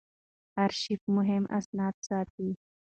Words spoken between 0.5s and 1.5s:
آرشیف مهم